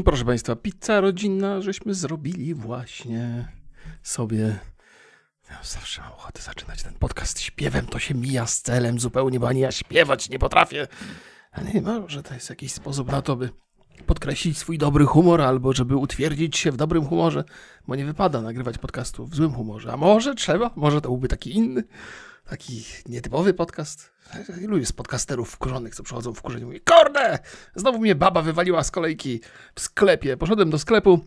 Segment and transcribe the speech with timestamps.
[0.00, 3.48] Proszę Państwa, pizza rodzinna, żeśmy zrobili właśnie
[4.02, 4.58] sobie.
[5.50, 9.48] Ja zawsze mam ochotę zaczynać ten podcast śpiewem, to się mija z celem zupełnie, bo
[9.48, 10.86] ani ja śpiewać nie potrafię.
[11.52, 13.50] Ale nie, może to jest jakiś sposób na to, by
[14.02, 17.44] podkreślić swój dobry humor, albo żeby utwierdzić się w dobrym humorze,
[17.88, 19.92] bo nie wypada nagrywać podcastu w złym humorze.
[19.92, 20.70] A może trzeba?
[20.76, 21.84] Może to byłby taki inny,
[22.50, 24.12] taki nietypowy podcast?
[24.62, 27.38] Ilu jest podcasterów wkurzonych, co przychodzą w kurzeniu i mówią, kurde,
[27.74, 29.40] znowu mnie baba wywaliła z kolejki
[29.74, 30.36] w sklepie.
[30.36, 31.20] Poszedłem do sklepu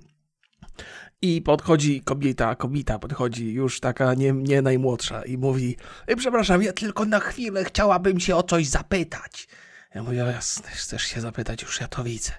[1.22, 6.74] i podchodzi kobieta, kobieta podchodzi, już taka nie, nie najmłodsza i mówi, "Ej, przepraszam, ja
[6.74, 9.48] tylko na chwilę chciałabym się o coś zapytać.
[9.96, 12.32] Ja mówię, jasne, chcesz się zapytać, już ja to widzę.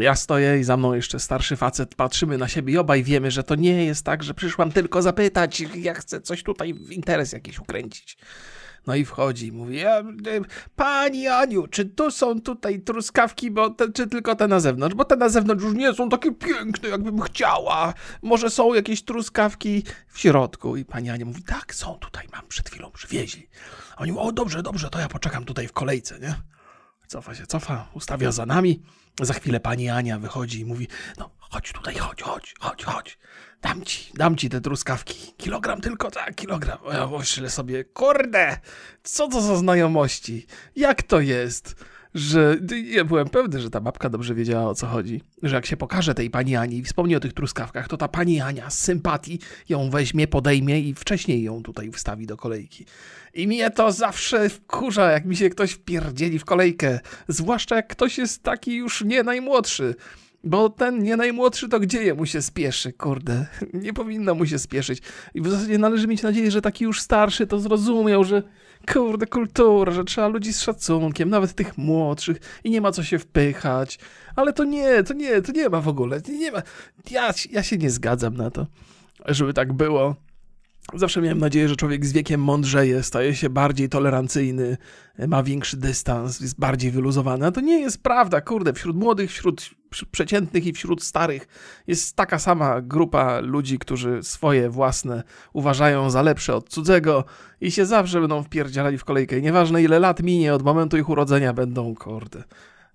[0.00, 3.42] Ja stoję i za mną jeszcze starszy facet, patrzymy na siebie i obaj wiemy, że
[3.42, 7.58] to nie jest tak, że przyszłam tylko zapytać, ja chcę coś tutaj w interes jakiś
[7.58, 8.18] ukręcić.
[8.86, 10.04] No i wchodzi i mówi, e,
[10.76, 14.94] pani Aniu, czy tu są tutaj truskawki, bo te, czy tylko te na zewnątrz?
[14.96, 17.94] Bo te na zewnątrz już nie są takie piękne, jakbym chciała.
[18.22, 20.76] Może są jakieś truskawki w środku?
[20.76, 23.48] I pani Ania mówi, tak, są tutaj, mam przed chwilą przywieźli.
[23.96, 26.34] A Oni mówią, o dobrze, dobrze, to ja poczekam tutaj w kolejce, nie?
[27.06, 28.82] Cofa się, cofa, ustawia za nami.
[29.20, 33.18] Za chwilę pani Ania wychodzi i mówi, no chodź tutaj, chodź, chodź, chodź, chodź.
[33.62, 35.34] Dam ci, dam ci te truskawki.
[35.36, 36.78] Kilogram tylko, tak, kilogram.
[36.92, 38.58] Ja myślę sobie, kurde,
[39.02, 40.46] co to za znajomości?
[40.76, 41.84] Jak to jest?
[42.16, 45.20] Że ja byłem pewny, że ta babka dobrze wiedziała o co chodzi.
[45.42, 48.40] Że jak się pokaże tej pani Ani i wspomni o tych truskawkach, to ta pani
[48.40, 52.86] Ania z sympatii ją weźmie, podejmie i wcześniej ją tutaj wstawi do kolejki.
[53.34, 57.00] I mnie to zawsze wkurza, jak mi się ktoś wpierdzieli w kolejkę.
[57.28, 59.94] Zwłaszcza jak ktoś jest taki już nie najmłodszy.
[60.44, 63.46] Bo ten nie najmłodszy to gdzie jemu się spieszy, kurde.
[63.84, 65.02] Nie powinno mu się spieszyć.
[65.34, 68.42] I w zasadzie należy mieć nadzieję, że taki już starszy to zrozumiał, że
[68.92, 73.18] kurde, kultura, że trzeba ludzi z szacunkiem, nawet tych młodszych i nie ma co się
[73.18, 73.98] wpychać.
[74.36, 76.20] Ale to nie, to nie, to nie ma w ogóle.
[76.28, 76.62] Nie ma.
[77.10, 78.66] Ja, ja się nie zgadzam na to,
[79.26, 80.16] żeby tak było.
[80.94, 84.76] Zawsze miałem nadzieję, że człowiek z wiekiem mądrzeje, staje się bardziej tolerancyjny,
[85.28, 87.46] ma większy dystans, jest bardziej wyluzowany.
[87.46, 88.72] A to nie jest prawda, kurde.
[88.72, 89.70] Wśród młodych, wśród
[90.10, 91.48] przeciętnych i wśród starych
[91.86, 97.24] jest taka sama grupa ludzi, którzy swoje własne uważają za lepsze od cudzego
[97.60, 99.40] i się zawsze będą wpierdzielali w kolejkę.
[99.40, 102.44] Nieważne ile lat minie od momentu ich urodzenia, będą, kurde,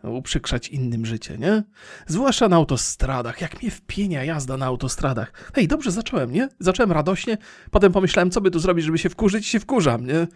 [0.03, 1.63] uprzykrzać innym życie, nie?
[2.07, 3.41] Zwłaszcza na autostradach.
[3.41, 5.51] Jak mnie wpienia jazda na autostradach.
[5.56, 6.50] Hej, dobrze zacząłem, nie?
[6.59, 7.38] Zacząłem radośnie,
[7.72, 10.28] potem pomyślałem, co by tu zrobić, żeby się wkurzyć i się wkurzam, nie?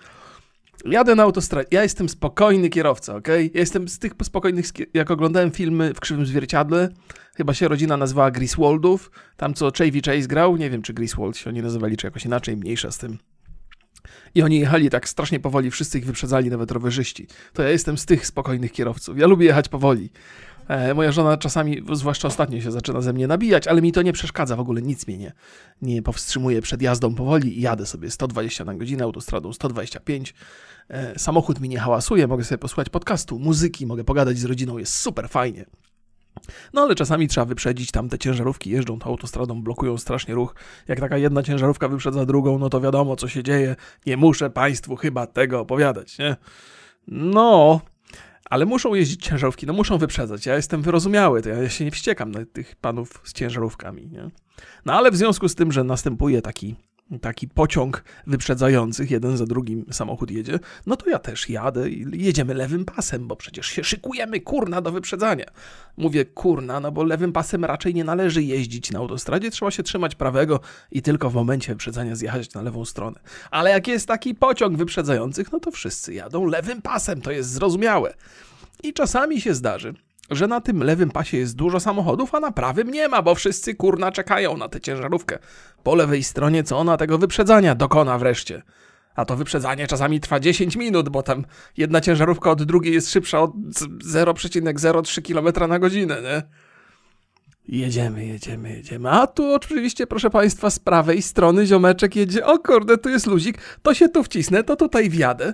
[0.86, 1.68] Jadę na autostradzie.
[1.72, 3.28] Ja jestem spokojny kierowca, ok?
[3.28, 6.90] Ja jestem z tych spokojnych, jak oglądałem filmy w Krzywym Zwierciadle,
[7.36, 11.50] chyba się rodzina nazywała Griswoldów, tam co Chevy Chase grał, nie wiem czy Griswold się
[11.50, 13.18] oni nazywali, czy jakoś inaczej, mniejsza z tym.
[14.36, 17.28] I oni jechali tak strasznie powoli, wszyscy ich wyprzedzali, nawet rowerzyści.
[17.54, 19.18] To ja jestem z tych spokojnych kierowców.
[19.20, 20.10] Ja lubię jechać powoli.
[20.68, 24.14] E, moja żona czasami, zwłaszcza ostatnio, się zaczyna ze mnie nabijać, ale mi to nie
[24.14, 25.34] przeszkadza w ogóle, nic mnie nie,
[25.82, 30.34] nie powstrzymuje przed jazdą powoli i jadę sobie 120 na godzinę, autostradą 125.
[30.90, 34.94] E, samochód mi nie hałasuje, mogę sobie posłuchać podcastu, muzyki, mogę pogadać z rodziną, jest
[34.94, 35.66] super fajnie.
[36.73, 40.56] No ale czasami trzeba wyprzedzić, tam te ciężarówki jeżdżą tą autostradą, blokują strasznie ruch.
[40.88, 43.75] Jak taka jedna ciężarówka wyprzedza drugą, no to wiadomo co się dzieje.
[44.06, 46.35] Nie muszę Państwu chyba tego opowiadać, nie?
[47.07, 47.81] No,
[48.50, 50.46] ale muszą jeździć ciężarówki, no muszą wyprzedzać.
[50.46, 54.29] Ja jestem wyrozumiały, to ja się nie wściekam na tych panów z ciężarówkami, nie?
[54.85, 56.75] No ale w związku z tym, że następuje taki
[57.22, 62.54] taki pociąg wyprzedzających, jeden za drugim samochód jedzie, no to ja też jadę i jedziemy
[62.54, 65.46] lewym pasem, bo przecież się szykujemy, kurna, do wyprzedzania.
[65.98, 70.16] Mówię kurna, no bo lewym pasem raczej nie należy jeździć na autostradzie, trzeba się trzymać
[70.16, 70.60] prawego
[70.92, 73.20] i tylko w momencie wyprzedzania zjechać na lewą stronę.
[73.52, 78.14] Ale jak jest taki pociąg wyprzedzających, no to wszyscy jadą lewym pasem, to jest zrozumiałe.
[78.84, 79.94] I czasami się zdarzy,
[80.31, 83.75] że na tym lewym pasie jest dużo samochodów, a na prawym nie ma, bo wszyscy
[83.75, 85.40] kurna czekają na tę ciężarówkę.
[85.84, 88.62] Po lewej stronie co ona tego wyprzedzania dokona wreszcie.
[89.16, 91.46] A to wyprzedzanie czasami trwa 10 minut, bo tam
[91.78, 96.41] jedna ciężarówka od drugiej jest szybsza od 0,03 km na godzinę, nie?
[97.67, 99.09] Jedziemy, jedziemy, jedziemy.
[99.09, 102.46] A tu oczywiście, proszę Państwa, z prawej strony ziomeczek jedzie.
[102.46, 105.53] O kurde, tu jest luzik, to się tu wcisnę, to tutaj wjadę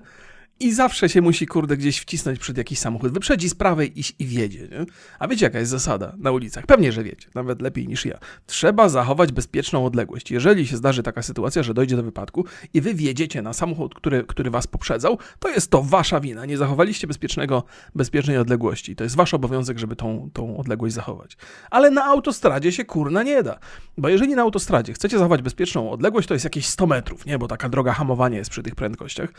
[0.62, 3.12] i zawsze się musi, kurde, gdzieś wcisnąć przed jakiś samochód.
[3.12, 4.62] Wyprzedzi z prawej i, i wiedzie.
[4.62, 4.86] Nie?
[5.20, 6.66] A wiecie, jaka jest zasada na ulicach?
[6.66, 8.18] Pewnie, że wiecie, nawet lepiej niż ja.
[8.46, 10.32] Trzeba zachować bezpieczną odległość.
[10.32, 14.24] Jeżeli się zdarzy taka sytuacja, że dojdzie do wypadku i wy wjedziecie na samochód, który,
[14.24, 16.46] który was poprzedzał, to jest to wasza wina.
[16.46, 17.64] Nie zachowaliście bezpiecznego,
[17.96, 18.96] bezpiecznej odległości.
[18.96, 21.38] To jest wasz obowiązek, żeby tą, tą odległość zachować.
[21.70, 23.60] Ale na autostradzie się kurna nie da.
[23.98, 27.38] Bo jeżeli na autostradzie chcecie zachować bezpieczną odległość, to jest jakieś 100 metrów, nie?
[27.38, 29.34] Bo taka droga hamowania jest przy tych prędkościach.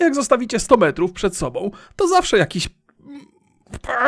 [0.00, 2.68] A jak zostawicie 100 metrów przed sobą, to zawsze jakiś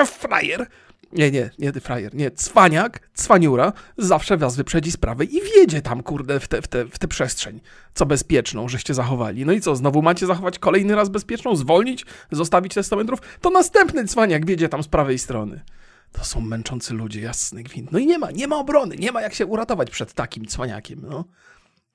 [0.07, 0.67] frajer
[1.13, 6.03] nie, nie, nie ty frajer, nie, cwaniak, cwaniura zawsze was wyprzedzi sprawę i wjedzie tam,
[6.03, 7.61] kurde, w tę w te, w te przestrzeń,
[7.95, 9.47] co bezpieczną, żeście zachowali.
[9.47, 13.19] No i co, znowu macie zachować kolejny raz bezpieczną, zwolnić, zostawić testamentów?
[13.41, 15.61] To następny cwaniak wjedzie tam z prawej strony.
[16.13, 17.93] To są męczący ludzie, jasny gwint.
[17.93, 21.01] No i nie ma, nie ma obrony, nie ma jak się uratować przed takim cwaniakiem,
[21.09, 21.25] no.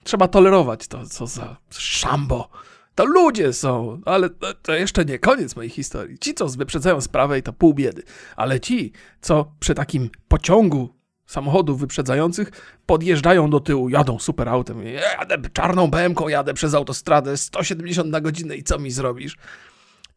[0.03, 2.49] Trzeba tolerować to, co za szambo.
[2.95, 4.29] To ludzie są, ale
[4.61, 6.19] to jeszcze nie koniec mojej historii.
[6.19, 8.03] Ci, co wyprzedzają sprawę i to pół biedy,
[8.35, 8.91] ale ci,
[9.21, 10.89] co przy takim pociągu
[11.25, 12.51] samochodów wyprzedzających
[12.85, 18.55] podjeżdżają do tyłu, jadą super autem, jadę czarną bm jadę przez autostradę 170 na godzinę
[18.55, 19.37] i co mi zrobisz?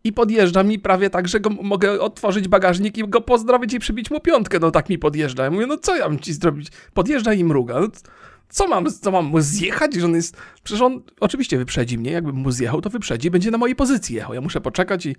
[0.05, 4.11] I podjeżdża mi prawie tak, że go mogę otworzyć bagażnik i go pozdrowić i przybić
[4.11, 4.59] mu piątkę.
[4.59, 5.45] No tak mi podjeżdża.
[5.45, 6.69] Ja mówię, no co ja mam ci zrobić?
[6.95, 7.81] Podjeżdża i mruga.
[7.81, 7.89] No,
[8.49, 10.37] co mam, co mam mu zjechać, że on jest...
[10.63, 14.35] Przecież on oczywiście wyprzedzi mnie, jakbym mu zjechał, to wyprzedzi, będzie na mojej pozycji jechał.
[14.35, 15.17] Ja muszę poczekać i...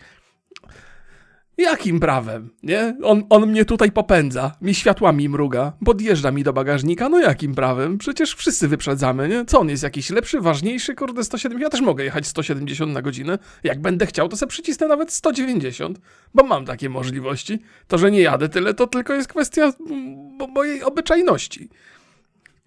[1.58, 2.98] Jakim prawem, nie?
[3.04, 7.98] On, on mnie tutaj popędza, mi światłami mruga, podjeżdża mi do bagażnika, no jakim prawem?
[7.98, 9.46] Przecież wszyscy wyprzedzamy, nie?
[9.46, 11.64] Co on jest jakiś lepszy, ważniejszy, kurde 170?
[11.64, 13.40] Ja też mogę jechać 170 na godzinę.
[13.64, 16.00] Jak będę chciał, to sobie przycisnę nawet 190,
[16.34, 17.60] bo mam takie możliwości.
[17.88, 19.74] To, że nie jadę tyle, to tylko jest kwestia
[20.54, 21.70] mojej obyczajności.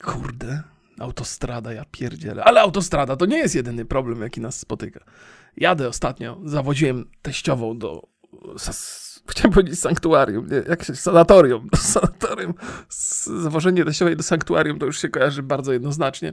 [0.05, 0.63] Kurde,
[0.99, 2.45] autostrada, ja pierdzielę.
[2.45, 5.01] Ale autostrada to nie jest jedyny problem, jaki nas spotyka.
[5.57, 8.09] Jadę ostatnio, zawodziłem teściową do...
[9.29, 10.63] Chciałem powiedzieć sanktuarium, nie?
[10.69, 11.69] Jak się, sanatorium.
[11.73, 12.55] Do sanatorium.
[13.43, 16.33] Zawożenie teściowej do sanktuarium to już się kojarzy bardzo jednoznacznie.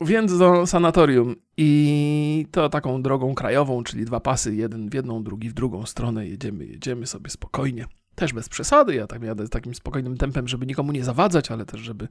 [0.00, 5.50] Więc do sanatorium i to taką drogą krajową, czyli dwa pasy, jeden w jedną, drugi
[5.50, 6.28] w drugą stronę.
[6.28, 10.92] Jedziemy, jedziemy sobie spokojnie też bez przesady, ja tak jadę takim spokojnym tempem, żeby nikomu
[10.92, 12.08] nie zawadzać, ale też żeby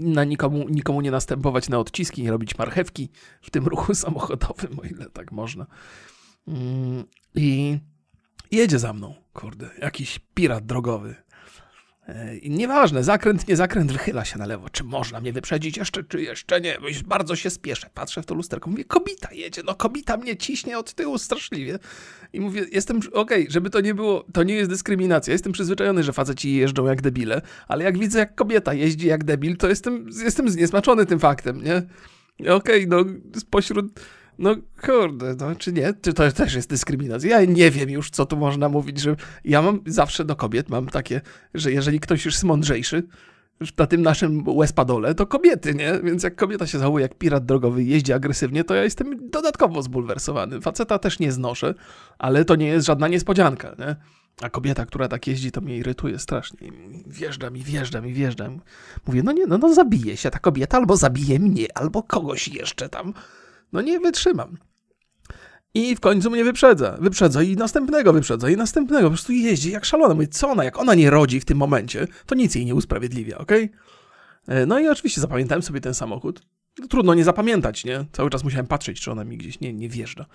[0.00, 3.08] na nikomu, nikomu nie następować na odciski, nie robić marchewki
[3.42, 5.66] w tym ruchu samochodowym, o ile tak można.
[6.48, 7.78] Mm, I
[8.50, 11.14] jedzie za mną, kurde, jakiś pirat drogowy.
[12.42, 14.68] I nieważne, zakręt, nie zakręt, wychyla się na lewo.
[14.70, 16.78] Czy można mnie wyprzedzić jeszcze, czy jeszcze nie?
[17.06, 17.90] Bardzo się spieszę.
[17.94, 21.78] Patrzę w to lusterko, mówię, kobita jedzie, no kobita mnie ciśnie od tyłu straszliwie.
[22.32, 25.32] I mówię, jestem, okej, okay, żeby to nie było, to nie jest dyskryminacja.
[25.32, 29.56] Jestem przyzwyczajony, że faceci jeżdżą jak debile, ale jak widzę, jak kobieta jeździ jak debil,
[29.56, 31.82] to jestem, jestem zniesmaczony tym faktem, nie?
[32.52, 33.04] Okej, okay, no
[33.40, 34.00] spośród
[34.38, 35.94] no kurde, no czy nie?
[36.02, 37.40] Czy to też jest dyskryminacja?
[37.40, 40.86] Ja nie wiem już, co tu można mówić, że ja mam zawsze do kobiet, mam
[40.86, 41.20] takie,
[41.54, 43.02] że jeżeli ktoś już jest mądrzejszy,
[43.78, 46.00] na tym naszym łespadole, to kobiety, nie?
[46.04, 50.60] Więc jak kobieta się zachowuje jak pirat drogowy jeździ agresywnie, to ja jestem dodatkowo zbulwersowany.
[50.60, 51.74] Faceta też nie znoszę,
[52.18, 53.96] ale to nie jest żadna niespodzianka, nie?
[54.42, 56.58] A kobieta, która tak jeździ, to mnie irytuje strasznie.
[57.06, 58.60] Wjeżdża mi, wjeżdża mi, wjeżdża mi.
[59.06, 62.88] Mówię, no nie, no, no zabije się ta kobieta, albo zabije mnie, albo kogoś jeszcze
[62.88, 63.14] tam.
[63.72, 64.58] No nie wytrzymam.
[65.74, 66.96] I w końcu mnie wyprzedza.
[67.00, 69.02] Wyprzedza i następnego wyprzedza i następnego.
[69.02, 70.14] Po prostu jeździ jak szalona.
[70.14, 73.38] Mówi, co ona, jak ona nie rodzi w tym momencie, to nic jej nie usprawiedliwia,
[73.38, 73.52] ok?
[74.48, 76.42] E, no i oczywiście zapamiętałem sobie ten samochód.
[76.78, 78.04] No, trudno nie zapamiętać, nie?
[78.12, 80.26] Cały czas musiałem patrzeć, czy ona mi gdzieś nie, nie wjeżdża.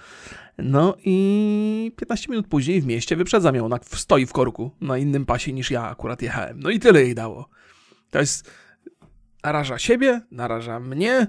[0.57, 3.63] No i 15 minut później w mieście wyprzedza mnie.
[3.63, 6.59] Ona stoi w korku na innym pasie niż ja akurat jechałem.
[6.59, 7.49] No i tyle jej dało.
[8.11, 8.51] To jest...
[9.43, 11.27] Naraża siebie, naraża mnie,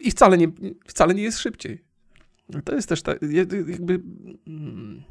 [0.00, 0.48] i wcale nie,
[0.86, 1.84] wcale nie jest szybciej.
[2.64, 4.02] To jest też tak, jakby.
[4.46, 5.02] Mm,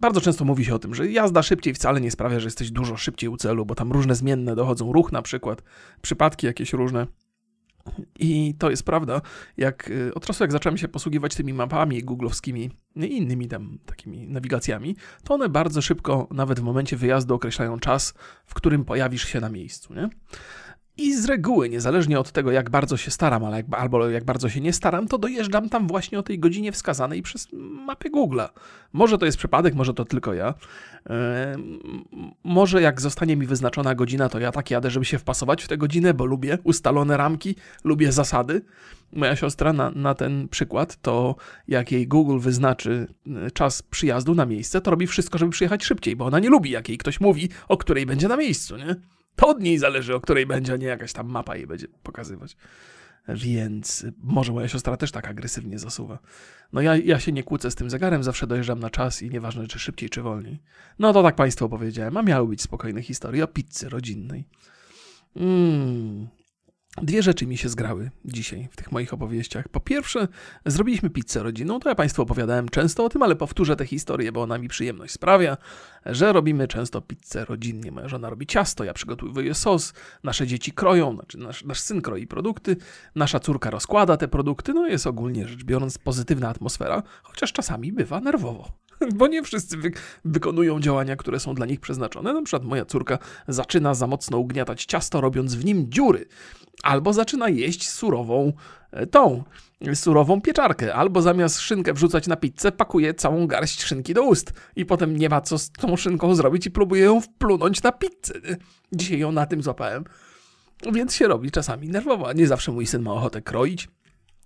[0.00, 2.96] bardzo często mówi się o tym, że jazda szybciej wcale nie sprawia, że jesteś dużo
[2.96, 5.62] szybciej u celu, bo tam różne zmienne dochodzą, ruch na przykład,
[6.02, 7.06] przypadki jakieś różne.
[8.18, 9.20] I to jest prawda.
[9.56, 14.28] Jak y, od czasu, jak zacząłem się posługiwać tymi mapami googlowskimi i innymi tam takimi
[14.28, 18.14] nawigacjami, to one bardzo szybko, nawet w momencie wyjazdu, określają czas,
[18.46, 19.94] w którym pojawisz się na miejscu.
[19.94, 20.08] Nie?
[20.98, 24.48] I z reguły, niezależnie od tego, jak bardzo się staram, ale jak, albo jak bardzo
[24.48, 27.48] się nie staram, to dojeżdżam tam właśnie o tej godzinie wskazanej przez
[27.86, 28.48] mapę Google'a.
[28.92, 30.54] Może to jest przypadek, może to tylko ja.
[32.44, 35.78] Może jak zostanie mi wyznaczona godzina, to ja tak jadę, żeby się wpasować w tę
[35.78, 38.62] godzinę, bo lubię ustalone ramki, lubię zasady.
[39.12, 41.36] Moja siostra na, na ten przykład, to
[41.68, 46.16] jak jej Google wyznaczy e, czas przyjazdu na miejsce, to robi wszystko, żeby przyjechać szybciej,
[46.16, 48.96] bo ona nie lubi, jak jej ktoś mówi, o której będzie na miejscu, nie?
[49.36, 52.56] To od niej zależy, o której będzie, a nie jakaś tam mapa jej będzie pokazywać.
[53.28, 56.18] Więc może moja siostra też tak agresywnie zasuwa.
[56.72, 59.66] No ja, ja się nie kłócę z tym zegarem, zawsze dojeżdżam na czas i nieważne
[59.66, 60.62] czy szybciej, czy wolniej.
[60.98, 64.44] No to tak Państwu opowiedziałem, a miały być spokojne historie o pizzy rodzinnej.
[65.36, 66.28] Mmm,
[67.02, 69.68] Dwie rzeczy mi się zgrały dzisiaj w tych moich opowieściach.
[69.68, 70.28] Po pierwsze,
[70.66, 71.80] zrobiliśmy pizzę rodzinną.
[71.80, 75.12] To ja Państwu opowiadałem często o tym, ale powtórzę tę historię, bo ona mi przyjemność
[75.12, 75.56] sprawia,
[76.06, 77.92] że robimy często pizzę rodzinnie.
[77.92, 79.92] Moja żona robi ciasto, ja przygotowuję sos,
[80.24, 82.76] nasze dzieci kroją, znaczy nasz, nasz syn kroi produkty,
[83.14, 84.74] nasza córka rozkłada te produkty.
[84.74, 88.85] No jest ogólnie rzecz biorąc pozytywna atmosfera, chociaż czasami bywa nerwowo.
[89.14, 89.90] Bo nie wszyscy wy
[90.24, 92.32] wykonują działania, które są dla nich przeznaczone.
[92.32, 96.26] Na przykład moja córka zaczyna za mocno ugniatać ciasto, robiąc w nim dziury.
[96.82, 98.52] Albo zaczyna jeść surową
[98.90, 99.44] e, tą,
[99.94, 100.94] surową pieczarkę.
[100.94, 104.52] Albo zamiast szynkę wrzucać na pizzę, pakuje całą garść szynki do ust.
[104.76, 108.34] I potem nie ma co z tą szynką zrobić i próbuje ją wplunąć na pizzę.
[108.92, 110.04] Dzisiaj ją na tym złapałem.
[110.92, 112.32] Więc się robi czasami nerwowo.
[112.32, 113.88] Nie zawsze mój syn ma ochotę kroić.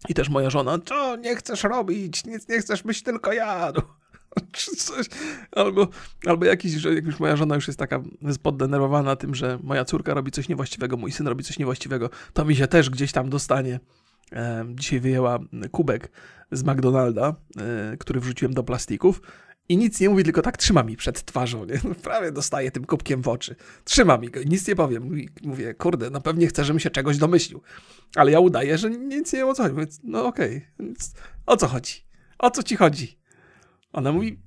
[0.09, 3.83] I też moja żona, co nie chcesz robić, nic nie chcesz, byś tylko jadł.
[4.52, 5.06] Czy coś.
[5.52, 5.88] Albo,
[6.26, 8.02] albo jakiś, że jak już moja żona już jest taka
[8.42, 12.56] poddenerwowana tym, że moja córka robi coś niewłaściwego, mój syn robi coś niewłaściwego, to mi
[12.56, 13.80] się też gdzieś tam dostanie.
[14.32, 15.38] E, dzisiaj wyjęła
[15.70, 16.10] kubek
[16.52, 19.22] z McDonalda, e, który wrzuciłem do plastików
[19.68, 21.80] i nic nie mówi, tylko tak trzyma mi przed twarzą, nie?
[22.02, 23.56] Prawie dostaje tym kubkiem w oczy.
[23.84, 25.28] Trzyma mi go, nic nie powiem.
[25.42, 27.62] Mówię, kurde, no pewnie chce, żebym się czegoś domyślił.
[28.16, 29.99] Ale ja udaję, że nic nie wiem o co chodzi.
[30.02, 30.94] No okej, okay.
[31.46, 31.94] o co chodzi?
[32.38, 33.19] O co ci chodzi?
[33.92, 34.38] Ona mówi,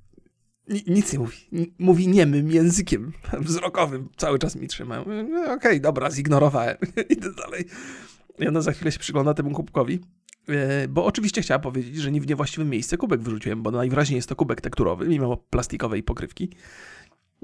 [0.87, 1.37] nic nie mówi.
[1.79, 4.09] Mówi niemym językiem wzrokowym.
[4.17, 4.97] Cały czas mi trzyma.
[4.97, 6.77] No, Okej, okay, dobra, zignorowałem.
[7.09, 7.65] Idę dalej.
[8.39, 9.99] I ona za chwilę się przygląda temu kubkowi.
[10.49, 14.29] E, bo oczywiście chciała powiedzieć, że nie w niewłaściwym miejsce kubek wyrzuciłem, bo najwyraźniej jest
[14.29, 16.49] to kubek tekturowy, mimo plastikowej pokrywki.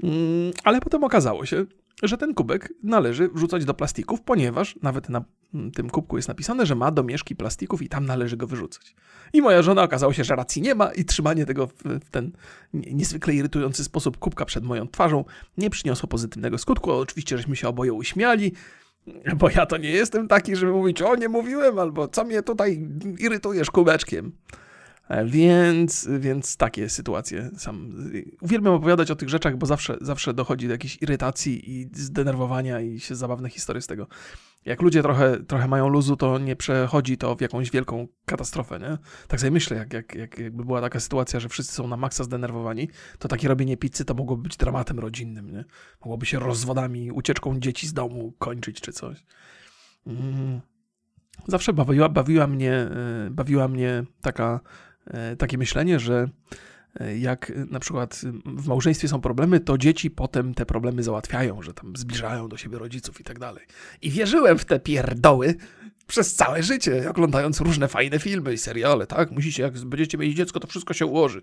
[0.02, 1.64] Mm, ale potem okazało się,
[2.02, 5.24] że ten kubek należy wrzucać do plastików, ponieważ nawet na
[5.74, 8.94] tym kubku jest napisane, że ma domieszki plastików i tam należy go wyrzucać.
[9.32, 12.32] I moja żona okazało się, że racji nie ma i trzymanie tego w ten
[12.74, 15.24] niezwykle irytujący sposób kubka przed moją twarzą
[15.58, 16.92] nie przyniosło pozytywnego skutku.
[16.92, 18.52] Oczywiście, żeśmy się oboje uśmiali,
[19.36, 22.88] bo ja to nie jestem taki, żeby mówić, o nie mówiłem, albo co mnie tutaj
[23.18, 24.32] irytujesz kubeczkiem.
[25.10, 27.50] E, więc, więc takie sytuacje.
[27.56, 27.94] Sam
[28.40, 33.00] uwielbiam opowiadać o tych rzeczach, bo zawsze, zawsze dochodzi do jakiejś irytacji i zdenerwowania i
[33.00, 34.06] się zabawne historie z tego.
[34.64, 38.98] Jak ludzie trochę, trochę mają luzu, to nie przechodzi to w jakąś wielką katastrofę, nie?
[39.28, 42.24] Tak sobie myślę, jak, jak, jak, jakby była taka sytuacja, że wszyscy są na maksa
[42.24, 42.88] zdenerwowani,
[43.18, 45.64] to takie robienie pizzy to mogłoby być dramatem rodzinnym, nie?
[46.00, 49.24] Mogłoby się rozwodami, ucieczką dzieci z domu kończyć czy coś.
[50.06, 50.60] Mm.
[51.46, 54.60] Zawsze bawiła, bawiła, mnie, e, bawiła mnie taka
[55.38, 56.28] takie myślenie, że
[57.00, 61.74] e, jak na przykład w małżeństwie są problemy, to dzieci potem te problemy załatwiają, że
[61.74, 63.66] tam zbliżają do siebie rodziców i tak dalej.
[64.02, 65.54] I wierzyłem w te pierdoły
[66.06, 69.30] przez całe życie, oglądając różne fajne filmy i seriale, tak?
[69.30, 71.42] Musicie, jak będziecie mieli dziecko, to wszystko się ułoży.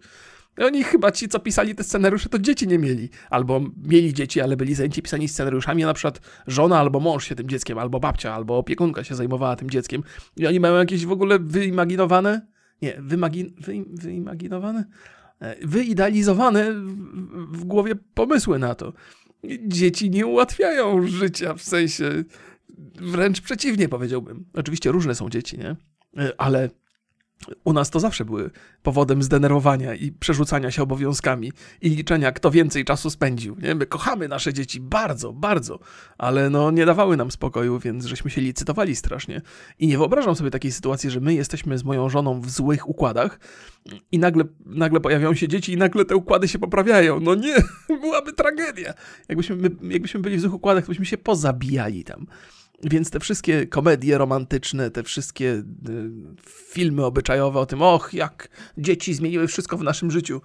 [0.57, 3.09] I oni chyba ci, co pisali te scenariusze, to dzieci nie mieli.
[3.29, 7.35] Albo mieli dzieci, ale byli zajęci pisani scenariuszami, a na przykład żona albo mąż się
[7.35, 10.03] tym dzieckiem, albo babcia, albo opiekunka się zajmowała tym dzieckiem.
[10.37, 12.41] I oni mają jakieś w ogóle wyimaginowane
[12.81, 14.85] nie, wymagi, wy, wyimaginowane?
[15.39, 18.93] E, wyidealizowane w, w głowie pomysły na to.
[19.67, 22.23] Dzieci nie ułatwiają życia, w sensie
[22.95, 24.45] wręcz przeciwnie powiedziałbym.
[24.53, 25.75] Oczywiście różne są dzieci, nie?
[26.17, 26.69] E, ale
[27.63, 28.49] u nas to zawsze były
[28.83, 31.51] powodem zdenerwowania i przerzucania się obowiązkami
[31.81, 33.57] i liczenia, kto więcej czasu spędził.
[33.61, 33.75] Nie?
[33.75, 35.79] My kochamy nasze dzieci bardzo, bardzo,
[36.17, 39.41] ale no nie dawały nam spokoju, więc żeśmy się licytowali strasznie.
[39.79, 43.39] I nie wyobrażam sobie takiej sytuacji, że my jesteśmy z moją żoną w złych układach
[44.11, 47.19] i nagle, nagle pojawiają się dzieci i nagle te układy się poprawiają.
[47.19, 47.55] No nie,
[48.01, 48.93] byłaby tragedia.
[49.29, 52.27] Jakbyśmy, my, jakbyśmy byli w złych układach, to byśmy się pozabijali tam.
[52.83, 55.63] Więc te wszystkie komedie romantyczne, te wszystkie y,
[56.45, 60.41] filmy obyczajowe o tym, och, jak dzieci zmieniły wszystko w naszym życiu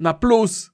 [0.00, 0.70] na plus,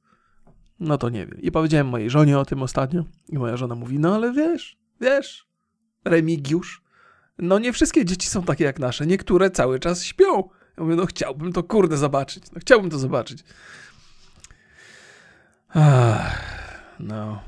[0.81, 1.41] no to nie wiem.
[1.41, 5.49] I powiedziałem mojej żonie o tym ostatnio i moja żona mówi, no ale wiesz, wiesz,
[6.05, 6.83] Remigiusz,
[7.39, 10.49] no nie wszystkie dzieci są takie jak nasze, niektóre cały czas śpią.
[10.77, 13.45] Ja mówię, no chciałbym to kurde zobaczyć, no chciałbym to zobaczyć.
[15.69, 16.45] Ach,
[17.01, 17.43] no.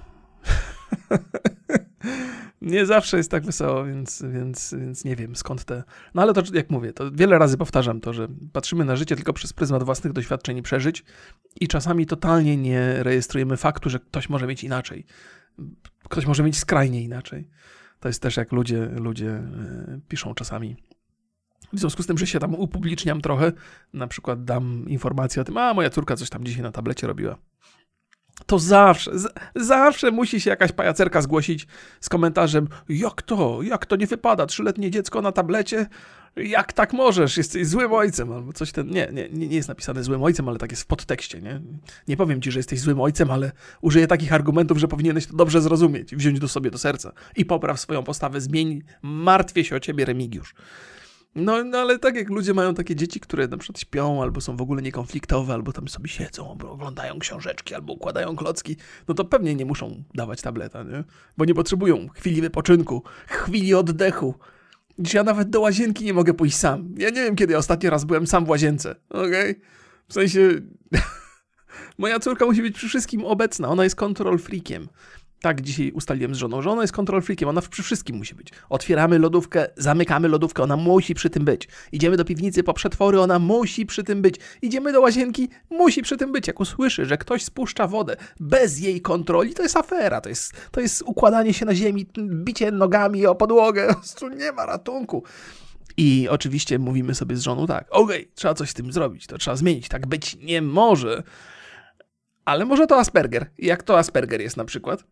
[2.68, 5.82] nie zawsze jest tak wesoło, więc, więc, więc nie wiem skąd te.
[6.14, 9.32] No ale to, jak mówię, to wiele razy powtarzam to, że patrzymy na życie tylko
[9.32, 11.04] przez pryzmat własnych doświadczeń i przeżyć
[11.60, 15.06] i czasami totalnie nie rejestrujemy faktu, że ktoś może mieć inaczej.
[16.08, 17.48] Ktoś może mieć skrajnie inaczej.
[18.00, 20.76] To jest też jak ludzie, ludzie e, piszą czasami.
[21.72, 23.52] W związku z tym, że się tam upubliczniam trochę,
[23.92, 27.38] na przykład dam informację o tym, a moja córka coś tam dzisiaj na tablecie robiła
[28.46, 29.10] to zawsze,
[29.56, 31.66] zawsze musi się jakaś pajacerka zgłosić
[32.00, 35.86] z komentarzem, jak to, jak to nie wypada, trzyletnie dziecko na tablecie,
[36.36, 40.22] jak tak możesz, jesteś złym ojcem, albo coś ten, nie, nie, nie jest napisane złym
[40.22, 41.60] ojcem, ale tak jest w podtekście, nie?
[42.08, 45.60] Nie powiem ci, że jesteś złym ojcem, ale użyję takich argumentów, że powinieneś to dobrze
[45.60, 50.04] zrozumieć, wziąć do sobie do serca i popraw swoją postawę, zmień, martwię się o ciebie,
[50.04, 50.54] Remigiusz.
[51.34, 54.56] No, no ale tak jak ludzie mają takie dzieci, które na przykład śpią, albo są
[54.56, 58.76] w ogóle niekonfliktowe, albo tam sobie siedzą, albo oglądają książeczki, albo układają klocki,
[59.08, 61.04] no to pewnie nie muszą dawać tableta, nie?
[61.36, 64.34] Bo nie potrzebują chwili wypoczynku, chwili oddechu.
[64.98, 66.94] Dziś ja nawet do łazienki nie mogę pójść sam.
[66.98, 69.50] Ja nie wiem, kiedy ostatni raz byłem sam w łazience, okej?
[69.50, 69.60] Okay?
[70.08, 70.48] W sensie...
[71.98, 73.68] Moja córka musi być przy wszystkim obecna.
[73.68, 74.88] Ona jest kontrol freakiem.
[75.40, 78.48] Tak dzisiaj ustaliłem z żoną, że ona jest control freakiem, ona przy wszystkim musi być.
[78.68, 81.68] Otwieramy lodówkę, zamykamy lodówkę, ona musi przy tym być.
[81.92, 84.36] Idziemy do piwnicy po przetwory, ona musi przy tym być.
[84.62, 86.46] Idziemy do łazienki, musi przy tym być.
[86.46, 90.80] Jak usłyszy, że ktoś spuszcza wodę bez jej kontroli, to jest afera, to jest, to
[90.80, 93.94] jest układanie się na ziemi, bicie nogami o podłogę,
[94.38, 95.22] nie ma ratunku.
[95.96, 99.38] I oczywiście mówimy sobie z żoną tak, okej, okay, trzeba coś z tym zrobić, to
[99.38, 101.22] trzeba zmienić, tak być nie może.
[102.44, 103.50] Ale może to Asperger.
[103.58, 105.04] Jak to Asperger jest na przykład?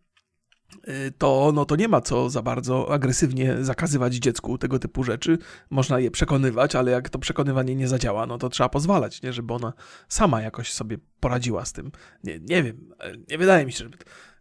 [0.87, 5.37] Y, to, no to nie ma co za bardzo agresywnie zakazywać dziecku tego typu rzeczy.
[5.69, 9.33] Można je przekonywać, ale jak to przekonywanie nie zadziała, no to trzeba pozwalać, nie?
[9.33, 9.73] żeby ona
[10.09, 11.91] sama jakoś sobie poradziła z tym.
[12.23, 12.93] Nie, nie wiem,
[13.29, 13.97] nie wydaje mi się, żeby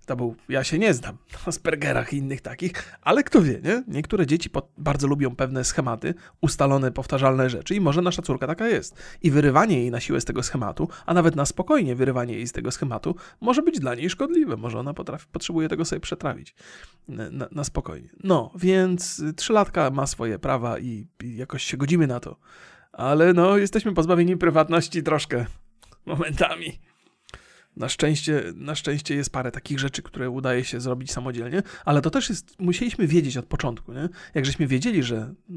[0.07, 3.85] to był, ja się nie znam na Aspergerach i innych takich, ale kto wie, nie?
[3.89, 9.03] Niektóre dzieci bardzo lubią pewne schematy, ustalone, powtarzalne rzeczy i może nasza córka taka jest.
[9.23, 12.53] I wyrywanie jej na siłę z tego schematu, a nawet na spokojnie wyrywanie jej z
[12.53, 14.57] tego schematu, może być dla niej szkodliwe.
[14.57, 16.55] Może ona potrafi, potrzebuje tego sobie przetrawić
[17.09, 18.09] na, na spokojnie.
[18.25, 22.37] No, więc trzylatka ma swoje prawa i, i jakoś się godzimy na to.
[22.93, 25.47] Ale no, jesteśmy pozbawieni prywatności troszkę
[26.07, 26.79] momentami.
[27.77, 32.11] Na szczęście, na szczęście jest parę takich rzeczy, które udaje się zrobić samodzielnie, ale to
[32.11, 34.09] też jest, musieliśmy wiedzieć od początku, nie?
[34.35, 35.55] Jak żeśmy wiedzieli, że y,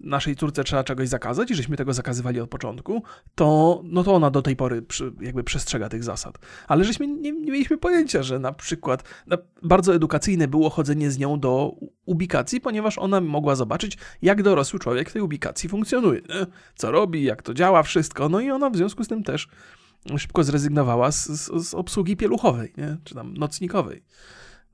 [0.00, 3.02] naszej córce trzeba czegoś zakazać i żeśmy tego zakazywali od początku,
[3.34, 6.38] to, no to ona do tej pory przy, jakby przestrzega tych zasad.
[6.68, 11.18] Ale żeśmy nie, nie mieliśmy pojęcia, że na przykład na, bardzo edukacyjne było chodzenie z
[11.18, 16.20] nią do ubikacji, ponieważ ona mogła zobaczyć, jak dorosły człowiek w tej ubikacji funkcjonuje,
[16.74, 18.28] co robi, jak to działa, wszystko.
[18.28, 19.48] No i ona w związku z tym też
[20.18, 22.96] szybko zrezygnowała z, z, z, obsługi pieluchowej, nie?
[23.04, 24.02] czy tam nocnikowej.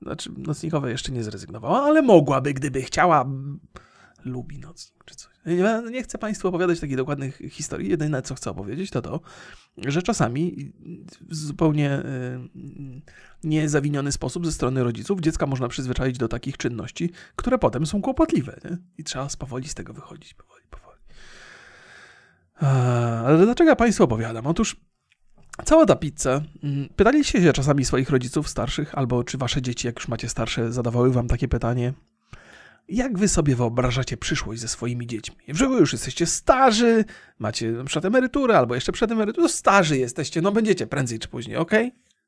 [0.01, 3.25] Znaczy, nocnikowej jeszcze nie zrezygnowała, ale mogłaby, gdyby chciała.
[4.25, 5.33] Lubi nocnik czy coś.
[5.45, 7.89] Nie, nie chcę Państwu opowiadać takich dokładnych historii.
[7.89, 9.19] Jedyne, co chcę opowiedzieć, to to,
[9.77, 10.71] że czasami
[11.21, 12.03] w zupełnie y,
[13.43, 18.59] niezawiniony sposób ze strony rodziców dziecka można przyzwyczaić do takich czynności, które potem są kłopotliwe.
[18.65, 18.77] Nie?
[18.97, 20.33] I trzeba powoli z tego wychodzić.
[20.33, 20.99] Powoli, powoli.
[23.25, 24.47] Ale dlaczego ja Państwu opowiadam?
[24.47, 24.75] Otóż
[25.65, 26.41] Cała ta pizza.
[26.63, 30.71] Mm, pytaliście się czasami swoich rodziców starszych, albo czy wasze dzieci, jak już macie starsze,
[30.71, 31.93] zadawały wam takie pytanie?
[32.87, 35.35] Jak wy sobie wyobrażacie przyszłość ze swoimi dziećmi?
[35.47, 37.05] Że wy już jesteście starzy,
[37.39, 41.71] macie na emeryturę, albo jeszcze przed emeryturą, starzy jesteście, no będziecie prędzej czy później, ok?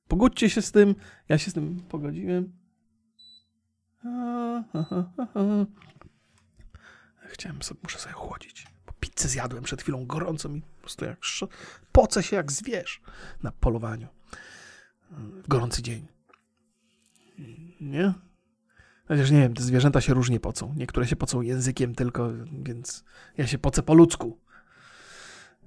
[0.08, 0.96] Pogódźcie się z tym.
[1.30, 2.54] Ja się z tym pogodziłem.
[7.34, 11.20] Chciałem sobie, muszę sobie chłodzić pizzę zjadłem przed chwilą gorąco mi prostu jak
[11.92, 13.02] poce się jak zwierz
[13.44, 14.08] na polowaniu
[15.44, 16.08] w gorący dzień.
[17.82, 18.14] Nie?
[19.08, 20.74] Chociaż nie wiem, te zwierzęta się różnie pocą.
[20.78, 22.30] Niektóre się pocą językiem tylko,
[22.64, 23.04] więc
[23.38, 24.40] ja się pocę po ludzku.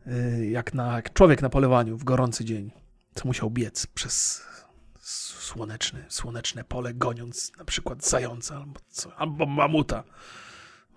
[0.06, 2.70] Y, jak, na, jak człowiek na polowaniu w gorący dzień,
[3.14, 4.42] co musiał biec przez
[5.48, 10.04] słoneczny, słoneczne pole, goniąc na przykład zająca albo, co, albo mamuta.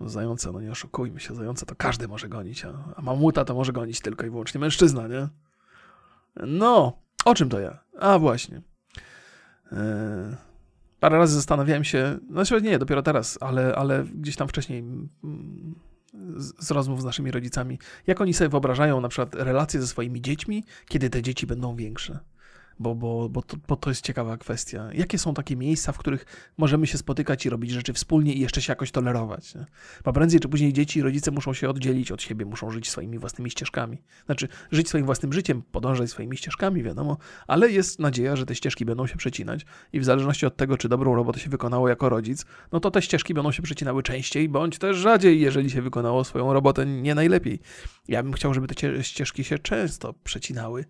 [0.02, 3.54] No, zająca, no nie oszukujmy się, zająca to każdy może gonić, a, a mamuta to
[3.54, 5.28] może gonić tylko i wyłącznie mężczyzna, nie?
[6.36, 7.78] No, o czym to ja?
[7.98, 8.62] A właśnie.
[9.72, 10.36] E,
[11.00, 15.74] parę razy zastanawiałem się, znaczy nie, dopiero teraz, ale, ale gdzieś tam wcześniej mm,
[16.36, 20.22] z, z rozmów z naszymi rodzicami, jak oni sobie wyobrażają na przykład relacje ze swoimi
[20.22, 22.18] dziećmi, kiedy te dzieci będą większe
[22.78, 24.88] bo, bo, bo, to, bo to jest ciekawa kwestia.
[24.92, 28.62] Jakie są takie miejsca, w których możemy się spotykać i robić rzeczy wspólnie i jeszcze
[28.62, 29.54] się jakoś tolerować?
[29.54, 29.66] Nie?
[30.04, 33.18] Bo prędzej czy później dzieci i rodzice muszą się oddzielić od siebie, muszą żyć swoimi
[33.18, 34.02] własnymi ścieżkami.
[34.26, 38.84] Znaczy, żyć swoim własnym życiem, podążać swoimi ścieżkami, wiadomo, ale jest nadzieja, że te ścieżki
[38.84, 42.44] będą się przecinać i w zależności od tego, czy dobrą robotę się wykonało jako rodzic,
[42.72, 46.52] no to te ścieżki będą się przecinały częściej, bądź też rzadziej, jeżeli się wykonało swoją
[46.52, 47.60] robotę nie najlepiej.
[48.08, 50.84] Ja bym chciał, żeby te ścieżki się często przecinały,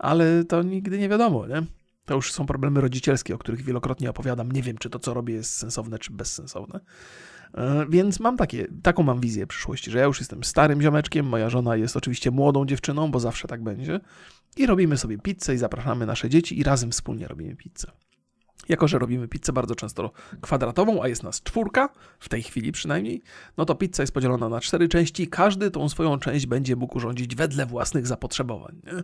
[0.00, 1.62] ale to nigdy nie wiadomo, nie?
[2.04, 4.52] To już są problemy rodzicielskie, o których wielokrotnie opowiadam.
[4.52, 6.80] Nie wiem, czy to, co robię, jest sensowne, czy bezsensowne.
[7.54, 11.50] E, więc mam takie, taką mam wizję przyszłości, że ja już jestem starym ziomeczkiem, moja
[11.50, 14.00] żona jest oczywiście młodą dziewczyną, bo zawsze tak będzie.
[14.56, 17.92] I robimy sobie pizzę i zapraszamy nasze dzieci i razem wspólnie robimy pizzę.
[18.70, 21.88] Jako, że robimy pizzę bardzo często kwadratową, a jest nas czwórka,
[22.20, 23.22] w tej chwili przynajmniej,
[23.56, 25.28] no to pizza jest podzielona na cztery części.
[25.28, 28.80] Każdy tą swoją część będzie mógł urządzić wedle własnych zapotrzebowań.
[28.84, 29.02] Nie?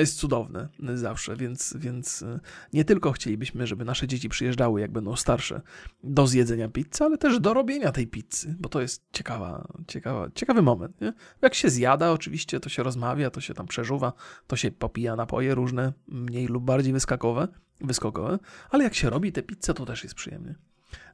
[0.00, 2.40] Jest cudowne zawsze, więc, więc e,
[2.72, 5.60] nie tylko chcielibyśmy, żeby nasze dzieci przyjeżdżały, jak będą starsze,
[6.04, 10.62] do zjedzenia pizzy, ale też do robienia tej pizzy, bo to jest ciekawa, ciekawa, ciekawy
[10.62, 11.00] moment.
[11.00, 11.12] Nie?
[11.42, 14.12] Jak się zjada, oczywiście, to się rozmawia, to się tam przeżuwa,
[14.46, 17.48] to się popija napoje różne, mniej lub bardziej wyskakowe
[17.80, 18.38] wyskokowe,
[18.70, 20.54] ale jak się robi tę pizzę, to też jest przyjemnie.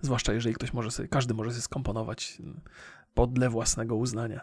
[0.01, 2.39] Zwłaszcza jeżeli ktoś może sobie, każdy może sobie skomponować
[3.15, 4.41] podle własnego uznania.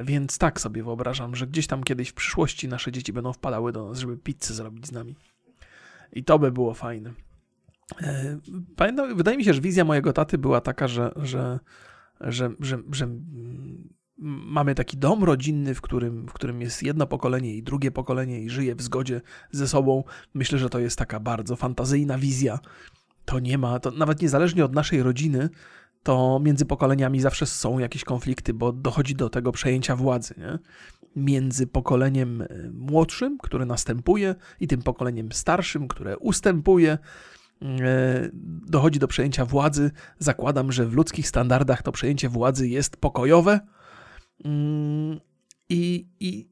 [0.00, 3.88] Więc tak sobie wyobrażam, że gdzieś tam kiedyś w przyszłości nasze dzieci będą wpadały do
[3.88, 5.16] nas, żeby pizzę zrobić z nami.
[6.12, 7.12] I to by było fajne.
[8.02, 8.38] E,
[8.76, 11.58] pamiętam, wydaje mi się, że wizja mojego taty była taka, że, że,
[12.20, 13.08] że, że, że
[14.18, 18.50] mamy taki dom rodzinny, w którym, w którym jest jedno pokolenie i drugie pokolenie i
[18.50, 20.04] żyje w zgodzie ze sobą.
[20.34, 22.58] Myślę, że to jest taka bardzo fantazyjna wizja.
[23.24, 25.48] To nie ma, to nawet niezależnie od naszej rodziny,
[26.02, 30.34] to między pokoleniami zawsze są jakieś konflikty, bo dochodzi do tego przejęcia władzy.
[30.38, 30.58] Nie?
[31.16, 36.98] Między pokoleniem e, młodszym, które następuje, i tym pokoleniem starszym, które ustępuje,
[37.62, 38.30] e,
[38.66, 39.90] dochodzi do przejęcia władzy.
[40.18, 43.60] Zakładam, że w ludzkich standardach to przejęcie władzy jest pokojowe.
[44.44, 45.20] Mm,
[45.68, 46.48] I, i,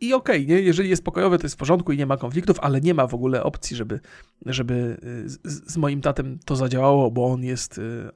[0.00, 2.80] i okej, okay, jeżeli jest pokojowe, to jest w porządku i nie ma konfliktów, ale
[2.80, 4.00] nie ma w ogóle opcji, żeby,
[4.46, 8.12] żeby y, z, z moim tatem to zadziałało, bo on jest y, y,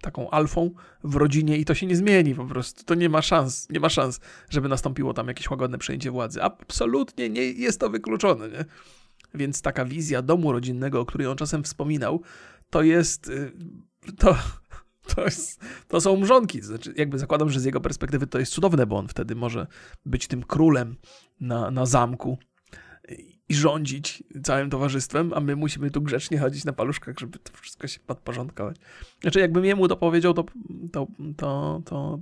[0.00, 0.70] taką alfą
[1.04, 2.84] w rodzinie i to się nie zmieni po prostu.
[2.84, 6.42] To nie ma szans, nie ma szans, żeby nastąpiło tam jakieś łagodne przejęcie władzy.
[6.42, 8.64] Absolutnie nie jest to wykluczone, nie?
[9.34, 12.22] Więc taka wizja domu rodzinnego, o której on czasem wspominał,
[12.70, 13.30] to jest
[14.18, 14.36] to,
[15.18, 16.62] to, jest, to są mrzonki.
[16.62, 19.66] Znaczy, jakby zakładam, że z jego perspektywy to jest cudowne, bo on wtedy może
[20.06, 20.96] być tym królem
[21.40, 22.38] na, na zamku
[23.48, 27.86] i rządzić całym towarzystwem, a my musimy tu grzecznie chodzić na paluszkach, żeby to wszystko
[27.86, 28.76] się podporządkować.
[29.20, 30.44] Znaczy, jakbym jemu to powiedział, to,
[30.92, 32.18] to, to, to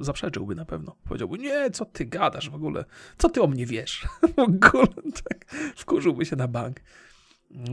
[0.00, 0.96] zaprzeczyłby na pewno.
[1.04, 2.84] Powiedziałby, nie, co ty gadasz w ogóle?
[3.18, 4.06] Co ty o mnie wiesz?
[4.36, 5.44] w ogóle tak
[5.76, 6.80] wkurzyłby się na bank.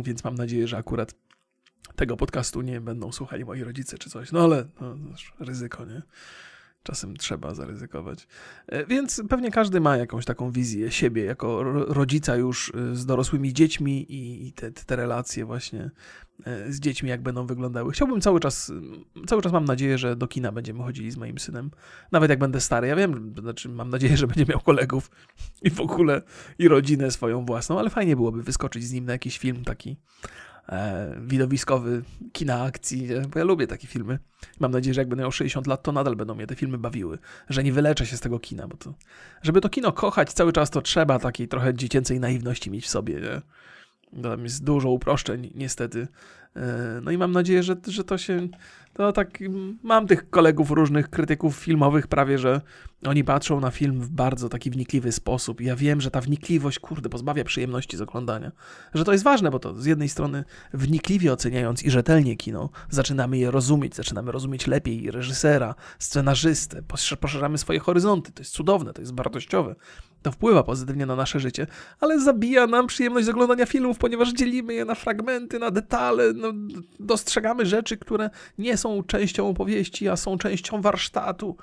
[0.04, 1.16] Więc mam nadzieję, że akurat
[1.96, 4.32] tego podcastu nie będą słuchali moi rodzice czy coś.
[4.32, 4.96] No ale no,
[5.40, 6.02] ryzyko, nie?
[6.84, 8.28] Czasem trzeba zaryzykować.
[8.68, 13.54] E, więc pewnie każdy ma jakąś taką wizję siebie jako rodzica już e, z dorosłymi
[13.54, 15.92] dziećmi i te, te relacje właśnie
[16.46, 17.92] e, z dziećmi, jak będą wyglądały.
[17.92, 18.72] Chciałbym cały czas,
[19.28, 21.72] cały czas mam nadzieję, że do kina będziemy chodzili z moim synem.
[22.12, 22.88] Nawet jak będę stary.
[22.88, 25.12] Ja wiem, znaczy mam nadzieję, że będzie miał kolegów
[25.62, 26.22] i w ogóle
[26.60, 29.98] i rodzinę swoją własną, ale fajnie byłoby wyskoczyć z nim na jakiś film taki
[30.70, 34.20] e, widowiskowy kina akcji, bo ja lubię takie filmy.
[34.60, 37.18] Mam nadzieję, że jak będę miał 60 lat, to nadal będą mnie te filmy bawiły,
[37.50, 38.94] że nie wyleczę się z tego kina, bo to,
[39.42, 43.16] żeby to kino kochać cały czas, to trzeba takiej trochę dziecięcej naiwności mieć w sobie,
[43.22, 43.42] nie?
[44.24, 46.08] Tam jest dużo uproszczeń, niestety.
[46.56, 48.48] E, no i mam nadzieję, że, że to się.
[48.94, 49.40] To tak.
[49.84, 52.62] Mam tych kolegów, różnych krytyków filmowych, prawie że
[53.06, 55.62] oni patrzą na film w bardzo taki wnikliwy sposób.
[55.62, 58.52] I ja wiem, że ta wnikliwość, kurde, pozbawia przyjemności z oglądania.
[58.94, 63.38] Że to jest ważne, bo to z jednej strony wnikliwie oceniając i rzetelnie kino, zaczynamy
[63.38, 66.84] je rozumieć, zaczynamy rozumieć lepiej reżysera, scenarzystę,
[67.20, 68.32] poszerzamy swoje horyzonty.
[68.32, 69.76] To jest cudowne, to jest wartościowe.
[70.22, 71.68] To wpływa pozytywnie na nasze życie,
[72.00, 76.54] ale zabija nam przyjemność z oglądania filmów, ponieważ dzielimy je na fragmenty, na detale, no,
[77.00, 81.58] dostrzegamy rzeczy, które nie są częścią opowieści, a są częścią warsztatu.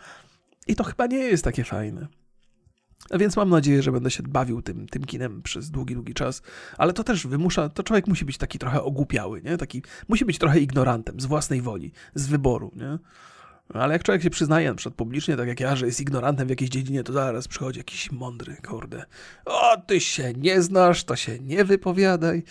[0.66, 2.08] I to chyba nie jest takie fajne.
[3.14, 6.42] Więc mam nadzieję, że będę się bawił tym, tym kinem przez długi, długi czas.
[6.78, 9.56] Ale to też wymusza, to człowiek musi być taki trochę ogłupiały, nie?
[9.56, 12.98] Taki, musi być trochę ignorantem z własnej woli, z wyboru, nie?
[13.74, 16.50] Ale jak człowiek się przyznaje, na przykład publicznie, tak jak ja, że jest ignorantem w
[16.50, 19.04] jakiejś dziedzinie, to zaraz przychodzi jakiś mądry, kurde.
[19.44, 22.42] O, ty się nie znasz, to się nie wypowiadaj.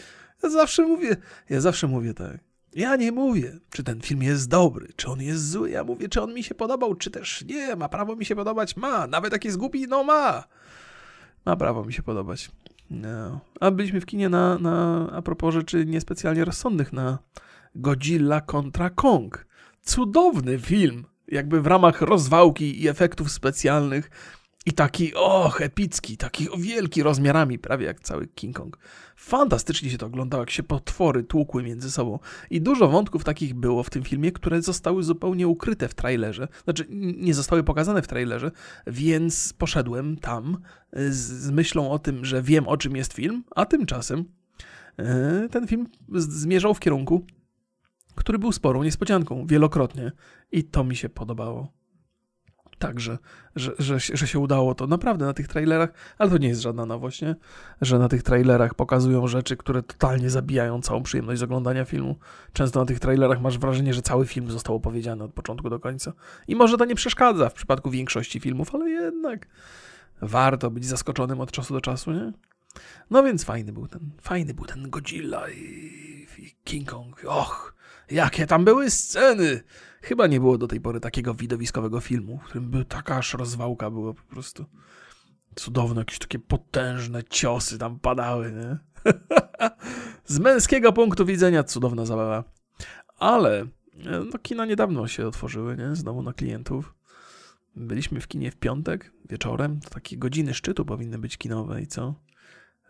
[0.44, 1.16] Ja zawsze mówię,
[1.50, 2.38] ja zawsze mówię tak.
[2.74, 5.70] Ja nie mówię, czy ten film jest dobry, czy on jest zły.
[5.70, 7.76] Ja mówię, czy on mi się podobał, czy też nie.
[7.76, 8.76] Ma prawo mi się podobać?
[8.76, 9.08] Ma.
[9.08, 10.44] Nawet jak jest głupi, no ma.
[11.46, 12.52] Ma prawo mi się podobać.
[12.90, 13.40] No.
[13.60, 17.20] A byliśmy w kinie na, na, a propos rzeczy niespecjalnie rozsądnych, na
[17.76, 19.46] Godzilla kontra Kong.
[19.82, 24.10] Cudowny film, jakby w ramach rozwałki i efektów specjalnych
[24.68, 28.78] i taki, och, epicki, taki wielki rozmiarami, prawie jak cały King Kong.
[29.16, 32.20] Fantastycznie się to oglądało, jak się potwory tłukły między sobą.
[32.50, 36.48] I dużo wątków takich było w tym filmie, które zostały zupełnie ukryte w trailerze.
[36.64, 36.86] Znaczy,
[37.18, 38.52] nie zostały pokazane w trailerze,
[38.88, 40.58] więc poszedłem tam
[40.94, 44.26] z, z myślą o tym, że wiem o czym jest film, a tymczasem
[44.98, 47.26] yy, ten film zmierzał w kierunku,
[48.16, 50.12] który był sporą niespodzianką wielokrotnie.
[50.52, 51.78] I to mi się podobało.
[52.80, 53.18] Także,
[53.56, 56.86] że, że, że się udało to naprawdę na tych trailerach, ale to nie jest żadna
[56.86, 57.36] nowość, nie?
[57.82, 62.16] Że na tych trailerach pokazują rzeczy, które totalnie zabijają całą przyjemność z oglądania filmu.
[62.54, 66.14] Często na tych trailerach masz wrażenie, że cały film został opowiedziany od początku do końca.
[66.48, 69.48] I może to nie przeszkadza w przypadku większości filmów, ale jednak
[70.22, 72.34] warto być zaskoczonym od czasu do czasu, nie?
[73.10, 77.22] No więc fajny był ten, fajny był ten Godzilla i, i King Kong.
[77.28, 77.76] Och,
[78.12, 79.64] jakie tam były sceny!
[80.08, 83.90] Chyba nie było do tej pory takiego widowiskowego filmu, w którym by taka aż rozwałka
[83.90, 84.66] była po prostu.
[85.56, 88.78] Cudowne, jakieś takie potężne ciosy tam padały, nie?
[90.34, 92.44] Z męskiego punktu widzenia cudowna zabawa.
[93.20, 93.68] Ale
[94.32, 95.96] no kina niedawno się otworzyły, nie?
[95.96, 96.94] Znowu na klientów.
[97.76, 102.16] Byliśmy w kinie w piątek wieczorem, to takie godziny szczytu powinny być kinowe i co?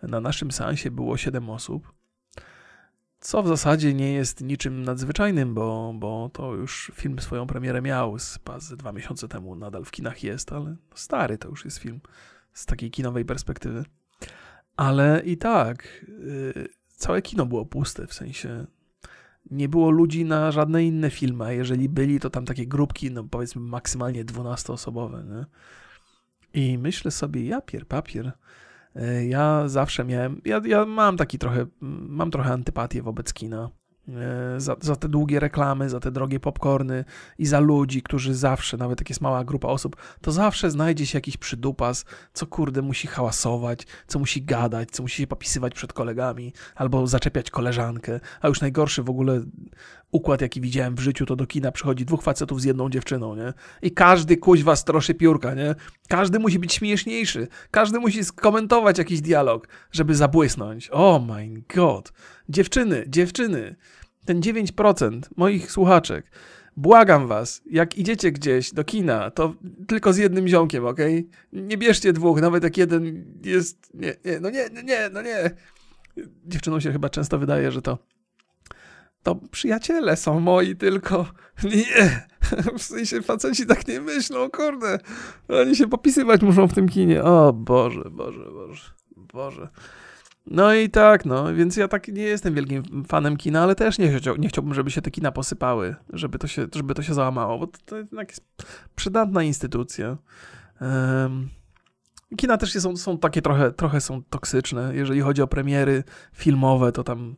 [0.03, 1.93] Na naszym seansie było 7 osób.
[3.19, 8.19] Co w zasadzie nie jest niczym nadzwyczajnym, bo, bo to już film swoją premierę miał
[8.19, 12.01] z, z dwa miesiące temu, nadal w kinach jest, ale stary to już jest film
[12.53, 13.83] z takiej kinowej perspektywy.
[14.75, 18.65] Ale i tak, yy, całe kino było puste, w sensie
[19.51, 23.23] nie było ludzi na żadne inne filmy, a jeżeli byli, to tam takie grupki, no
[23.23, 25.45] powiedzmy maksymalnie 12-osobowe, nie?
[26.53, 28.31] I myślę sobie, ja pier papier,
[29.27, 33.69] ja zawsze miałem, ja, ja mam taki trochę, mam trochę antypatię wobec kina.
[34.09, 37.05] E, za, za, te długie reklamy, za te drogie popcorny
[37.37, 41.17] i za ludzi, którzy zawsze, nawet jak jest mała grupa osób, to zawsze znajdzie się
[41.17, 46.53] jakiś przydupas, co kurde musi hałasować, co musi gadać, co musi się popisywać przed kolegami,
[46.75, 48.19] albo zaczepiać koleżankę.
[48.41, 49.41] A już najgorszy w ogóle
[50.11, 53.53] układ, jaki widziałem w życiu, to do kina przychodzi dwóch facetów z jedną dziewczyną, nie?
[53.81, 55.75] I każdy kuźwa stroszy piórka, nie?
[56.07, 60.89] Każdy musi być śmieszniejszy, każdy musi skomentować jakiś dialog, żeby zabłysnąć.
[60.91, 62.13] Oh my god.
[62.49, 63.75] Dziewczyny, dziewczyny,
[64.25, 66.31] ten 9% moich słuchaczek,
[66.77, 69.53] błagam was, jak idziecie gdzieś do kina, to
[69.87, 70.99] tylko z jednym ziomkiem, ok?
[71.53, 73.93] Nie bierzcie dwóch, nawet jak jeden jest...
[73.93, 75.51] Nie, nie, no nie, nie, no nie.
[76.45, 77.97] Dziewczynom się chyba często wydaje, że to
[79.27, 81.25] to przyjaciele są moi tylko.
[81.63, 82.27] Nie,
[82.77, 84.99] w sensie faceci tak nie myślą, kurde.
[85.47, 87.23] Oni się popisywać muszą w tym kinie.
[87.23, 89.69] O Boże, Boże, Boże, Boże.
[90.45, 94.17] No i tak, no, więc ja tak nie jestem wielkim fanem kina, ale też nie,
[94.17, 97.59] chciał, nie chciałbym, żeby się te kina posypały, żeby to się, żeby to się załamało,
[97.59, 98.45] bo to, to jednak jest
[98.95, 100.17] przydatna instytucja.
[100.81, 101.49] Um,
[102.37, 104.95] kina też są, są takie trochę, trochę są toksyczne.
[104.95, 107.35] Jeżeli chodzi o premiery filmowe, to tam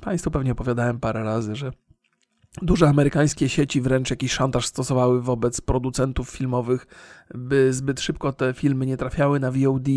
[0.00, 1.72] Państwu pewnie opowiadałem parę razy, że
[2.62, 6.86] Duże amerykańskie sieci wręcz jakiś szantaż stosowały wobec producentów filmowych,
[7.34, 9.88] by zbyt szybko te filmy nie trafiały na VOD,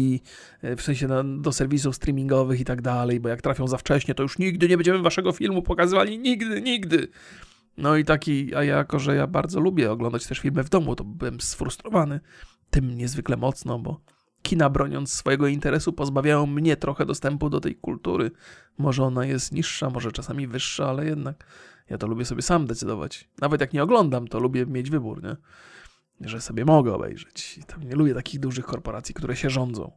[0.61, 4.15] e, w sensie na, do serwisów streamingowych i tak dalej, bo jak trafią za wcześnie,
[4.15, 7.07] to już nigdy nie będziemy waszego filmu pokazywali, nigdy, nigdy.
[7.77, 11.03] No i taki, a jako, że ja bardzo lubię oglądać też filmy w domu, to
[11.03, 12.19] byłem sfrustrowany
[12.69, 14.01] tym niezwykle mocno, bo
[14.45, 18.31] kina broniąc swojego interesu pozbawiają mnie trochę dostępu do tej kultury.
[18.77, 21.45] Może ona jest niższa, może czasami wyższa, ale jednak
[21.89, 23.29] ja to lubię sobie sam decydować.
[23.41, 25.35] Nawet jak nie oglądam, to lubię mieć wybór, nie?
[26.21, 27.59] Że sobie mogę obejrzeć.
[27.81, 29.91] I nie lubię takich dużych korporacji, które się rządzą.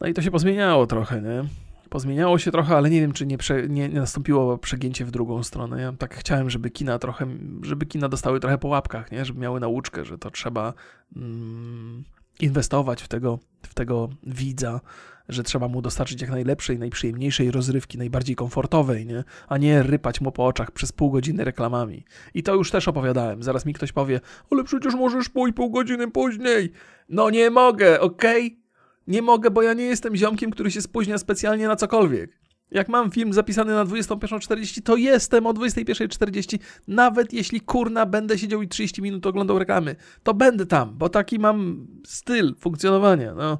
[0.00, 1.44] No i to się pozmieniało trochę, nie?
[1.88, 5.42] Pozmieniało się trochę, ale nie wiem, czy nie, prze, nie, nie, nastąpiło przegięcie w drugą
[5.42, 5.82] stronę.
[5.82, 7.26] Ja tak chciałem, żeby kina trochę,
[7.62, 9.24] żeby kina dostały trochę po łapkach, nie?
[9.24, 10.74] Żeby miały nauczkę, że to trzeba
[11.16, 12.04] mm,
[12.42, 14.80] inwestować w tego, w tego widza,
[15.28, 19.24] że trzeba mu dostarczyć jak najlepszej, najprzyjemniejszej rozrywki, najbardziej komfortowej, nie?
[19.48, 22.04] a nie rypać mu po oczach przez pół godziny reklamami.
[22.34, 23.42] I to już też opowiadałem.
[23.42, 26.72] Zaraz mi ktoś powie, ale przecież możesz pójść pół godziny później.
[27.08, 28.46] No nie mogę, okej?
[28.46, 28.60] Okay?
[29.06, 32.39] Nie mogę, bo ja nie jestem ziomkiem, który się spóźnia specjalnie na cokolwiek.
[32.70, 38.62] Jak mam film zapisany na 21.40, to jestem o 21.40, nawet jeśli kurna będę siedział
[38.62, 39.96] i 30 minut oglądał reklamy.
[40.22, 43.34] To będę tam, bo taki mam styl funkcjonowania.
[43.34, 43.58] No.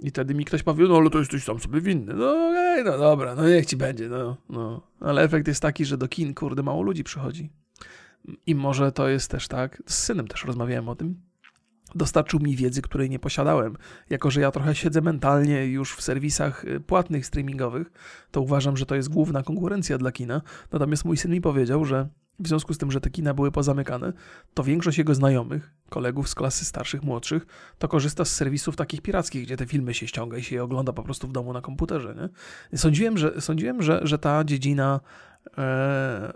[0.00, 2.14] I wtedy mi ktoś powie, no ale to jesteś sam sobie winny.
[2.14, 4.82] No okej, no dobra, no niech ci będzie, no, no.
[5.00, 7.50] Ale efekt jest taki, że do kin, kurde, mało ludzi przychodzi.
[8.46, 11.20] I może to jest też tak, z synem też rozmawiałem o tym,
[11.94, 13.76] dostarczył mi wiedzy, której nie posiadałem.
[14.10, 17.90] Jako, że ja trochę siedzę mentalnie już w serwisach y, płatnych streamingowych,
[18.30, 20.42] to uważam, że to jest główna konkurencja dla kina.
[20.72, 22.08] Natomiast mój syn mi powiedział, że
[22.40, 24.12] w związku z tym, że te kina były pozamykane,
[24.54, 27.46] to większość jego znajomych, kolegów z klasy starszych, młodszych,
[27.78, 30.92] to korzysta z serwisów takich pirackich, gdzie te filmy się ściąga i się je ogląda
[30.92, 32.30] po prostu w domu na komputerze.
[32.70, 32.78] Nie?
[32.78, 35.00] Sądziłem, że, sądziłem że, że ta dziedzina
[35.58, 36.32] e,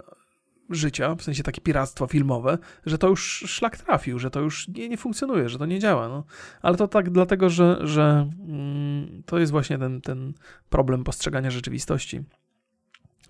[0.74, 4.88] życia, w sensie takie piractwo filmowe, że to już szlak trafił, że to już nie,
[4.88, 6.08] nie funkcjonuje, że to nie działa.
[6.08, 6.24] No.
[6.62, 10.32] Ale to tak dlatego, że, że mm, to jest właśnie ten, ten
[10.70, 12.24] problem postrzegania rzeczywistości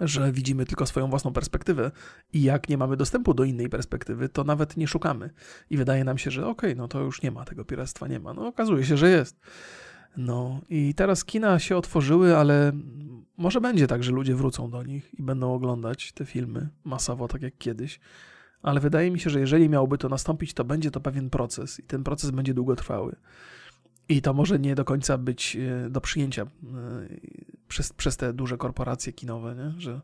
[0.00, 1.90] że widzimy tylko swoją własną perspektywę
[2.32, 5.30] i jak nie mamy dostępu do innej perspektywy, to nawet nie szukamy.
[5.70, 8.20] I wydaje nam się, że okej, okay, no to już nie ma tego piractwa, nie
[8.20, 8.34] ma.
[8.34, 9.40] No okazuje się, że jest.
[10.16, 12.72] No i teraz kina się otworzyły, ale
[13.36, 17.42] może będzie tak, że ludzie wrócą do nich i będą oglądać te filmy masowo, tak
[17.42, 18.00] jak kiedyś.
[18.62, 21.82] Ale wydaje mi się, że jeżeli miałoby to nastąpić, to będzie to pewien proces i
[21.82, 23.16] ten proces będzie długotrwały.
[24.08, 26.48] I to może nie do końca być e, do przyjęcia e,
[27.68, 29.80] przez, przez te duże korporacje kinowe, nie?
[29.80, 30.00] że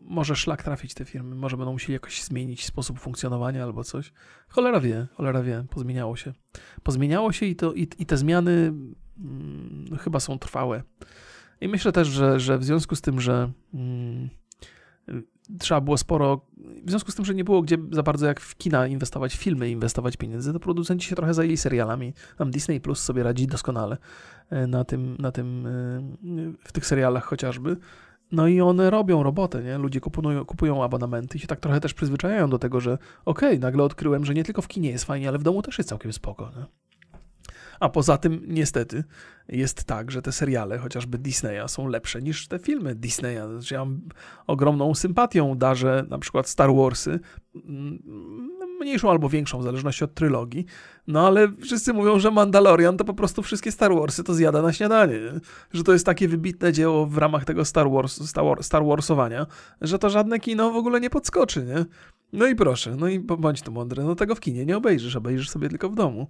[0.00, 4.12] może szlak trafić te firmy, może będą musieli jakoś zmienić sposób funkcjonowania albo coś.
[4.48, 6.32] Cholera wie, cholera wie, pozmieniało się.
[6.82, 8.72] Pozmieniało się i, to, i, i te zmiany
[9.16, 10.82] hmm, chyba są trwałe.
[11.60, 14.30] I myślę też, że, że w związku z tym, że hmm,
[15.58, 16.46] trzeba było sporo,
[16.84, 19.38] w związku z tym, że nie było gdzie za bardzo jak w kina inwestować, w
[19.38, 22.12] filmy inwestować pieniędzy, to producenci się trochę zajęli serialami.
[22.36, 23.96] Tam Disney Plus sobie radzi doskonale
[24.50, 25.70] e, na tym, na tym, e,
[26.64, 27.76] w tych serialach chociażby.
[28.32, 29.78] No i one robią robotę, nie?
[29.78, 33.58] Ludzie kupują, kupują abonamenty i się tak trochę też przyzwyczajają do tego, że okej, okay,
[33.58, 36.12] nagle odkryłem, że nie tylko w kinie jest fajnie, ale w domu też jest całkiem
[36.12, 36.64] spoko, nie?
[37.80, 39.04] A poza tym, niestety,
[39.48, 43.40] jest tak, że te seriale, chociażby Disneya, są lepsze niż te filmy Disneya.
[43.52, 44.00] Znaczy, ja mam
[44.46, 47.20] ogromną sympatią darzę na przykład Star Warsy,
[47.54, 48.02] mm,
[48.82, 50.66] mniejszą albo większą, w zależności od trylogii,
[51.06, 54.72] no ale wszyscy mówią, że Mandalorian to po prostu wszystkie Star Warsy to zjada na
[54.72, 55.18] śniadanie,
[55.72, 59.46] że to jest takie wybitne dzieło w ramach tego Star, Wars, Star, Star Warsowania,
[59.80, 61.84] że to żadne kino w ogóle nie podskoczy, nie?
[62.32, 65.50] No i proszę, no i bądź tu mądry, no tego w kinie nie obejrzysz, obejrzysz
[65.50, 66.26] sobie tylko w domu.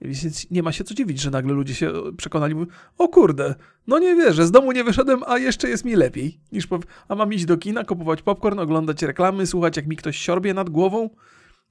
[0.00, 2.54] Więc nie ma się co dziwić, że nagle ludzie się przekonali,
[2.98, 3.54] o kurde,
[3.86, 6.80] no nie wierzę, z domu nie wyszedłem, a jeszcze jest mi lepiej, niż po...
[7.08, 10.70] a mam iść do kina, kupować popcorn, oglądać reklamy, słuchać jak mi ktoś siorbie nad
[10.70, 11.10] głową,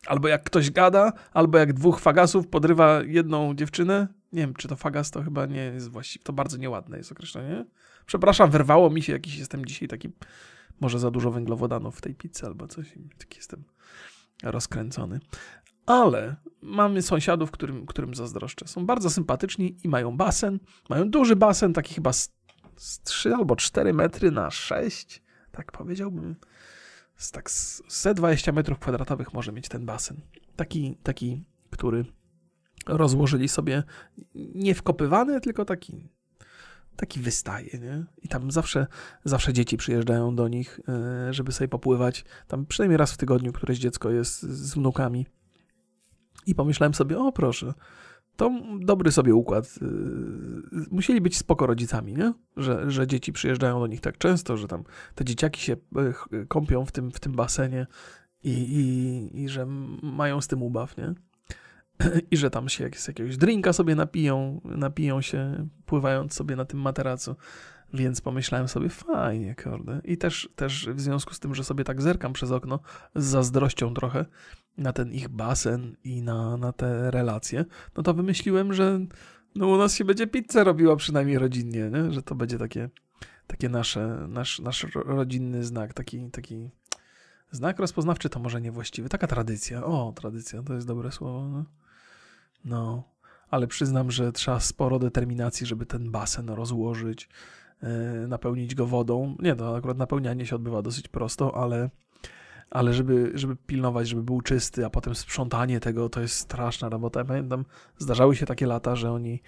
[0.07, 4.07] albo jak ktoś gada, albo jak dwóch fagasów podrywa jedną dziewczynę.
[4.33, 7.65] Nie wiem, czy to fagas to chyba nie jest właściwie, to bardzo nieładne jest określenie.
[8.05, 10.09] Przepraszam, wyrwało mi się jakiś, jestem dzisiaj taki,
[10.79, 13.63] może za dużo węglowodanów w tej pizzy albo coś, taki jestem
[14.43, 15.19] rozkręcony
[15.85, 18.67] ale mamy sąsiadów, którym, którym zazdroszczę.
[18.67, 20.59] Są bardzo sympatyczni i mają basen.
[20.89, 22.33] Mają duży basen, taki chyba z,
[22.75, 26.35] z 3 albo 4 metry na 6, tak powiedziałbym.
[27.21, 27.83] Z tak z
[28.15, 30.21] 20 metrów kwadratowych może mieć ten basen.
[30.55, 32.05] Taki, taki, który
[32.87, 33.83] rozłożyli sobie
[34.35, 36.09] nie wkopywany, tylko taki
[36.95, 38.05] taki wystaje, nie?
[38.21, 38.87] I tam zawsze,
[39.25, 42.25] zawsze dzieci przyjeżdżają do nich, e, żeby sobie popływać.
[42.47, 45.25] Tam przynajmniej raz w tygodniu któreś dziecko jest z wnukami
[46.45, 47.73] i pomyślałem sobie, o proszę,
[48.41, 49.79] to dobry sobie układ.
[49.81, 49.85] Y,
[50.91, 52.33] musieli być spoko rodzicami, nie?
[52.57, 54.83] Że, że dzieci przyjeżdżają do nich tak często, że tam
[55.15, 55.73] te dzieciaki się
[56.33, 57.87] y, kąpią w tym, w tym basenie
[58.43, 59.65] i, i, i że
[60.03, 61.13] mają z tym ubaw, nie?
[62.31, 66.79] I że tam się z jakiegoś drinka sobie napiją, napiją się, pływając sobie na tym
[66.79, 67.35] materacu.
[67.93, 70.01] Więc pomyślałem sobie, fajnie, kurde.
[70.03, 72.79] I też, też w związku z tym, że sobie tak zerkam przez okno,
[73.15, 74.25] z zazdrością trochę,
[74.77, 77.65] na ten ich basen i na, na te relacje,
[77.97, 78.99] no to wymyśliłem, że
[79.55, 82.11] no u nas się będzie pizza robiła przynajmniej rodzinnie, nie?
[82.11, 82.89] że to będzie takie,
[83.47, 86.69] takie nasze, nasz, nasz rodzinny znak, taki, taki
[87.51, 91.65] znak rozpoznawczy to może niewłaściwy, taka tradycja, o tradycja, to jest dobre słowo, no.
[92.65, 93.03] no.
[93.49, 97.29] ale przyznam, że trzeba sporo determinacji, żeby ten basen rozłożyć,
[97.81, 97.89] yy,
[98.27, 101.89] napełnić go wodą, nie, to akurat napełnianie się odbywa dosyć prosto, ale
[102.71, 107.19] ale żeby, żeby pilnować, żeby był czysty, a potem sprzątanie tego, to jest straszna robota.
[107.19, 107.65] Ja pamiętam,
[107.97, 109.41] zdarzały się takie lata, że oni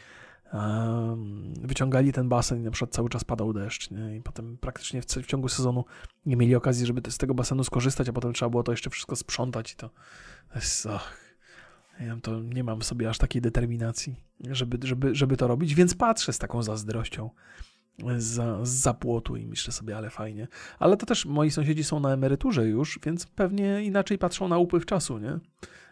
[0.53, 4.17] um, wyciągali ten basen i na przykład cały czas padał deszcz nie?
[4.17, 5.85] i potem praktycznie w, w, ciągu sezonu
[6.25, 9.15] nie mieli okazji, żeby z tego basenu skorzystać, a potem trzeba było to jeszcze wszystko
[9.15, 9.89] sprzątać i to,
[10.49, 10.85] to jest...
[10.85, 11.23] Och.
[11.99, 14.15] Ja to nie mam sobie aż takiej determinacji,
[14.49, 17.29] żeby, żeby, żeby to robić, więc patrzę z taką zazdrością
[18.17, 20.47] za, za płotu i myślę sobie, ale fajnie.
[20.79, 24.85] Ale to też moi sąsiedzi są na emeryturze już, więc pewnie inaczej patrzą na upływ
[24.85, 25.39] czasu, nie?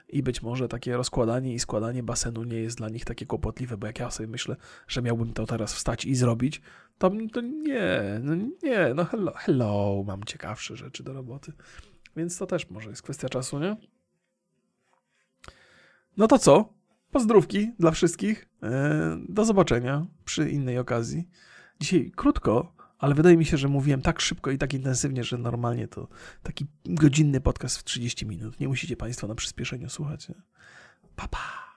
[0.10, 3.88] I być może takie rozkładanie i składanie basenu nie jest dla nich takie kłopotliwe, bo
[3.88, 4.56] jak ja sobie myślę,
[4.88, 6.62] że miałbym to teraz wstać i zrobić,
[6.98, 11.54] to, to nie, no nie, no hello, hello, mam ciekawsze rzeczy do roboty.
[12.16, 13.78] Więc to też może jest kwestia czasu, nie?
[16.18, 16.74] No to co?
[17.12, 18.50] Pozdrówki dla wszystkich.
[18.64, 21.28] E, do zobaczenia przy innej okazji.
[21.82, 25.88] Dzisiaj krótko, ale wydaje mi się, że mówiłem tak szybko i tak intensywnie, że normalnie
[25.88, 26.08] to
[26.44, 28.60] taki godzinny podcast w 30 minut.
[28.60, 30.28] Nie musicie Państwo na przyspieszeniu słuchać.
[31.16, 31.71] Pa, pa.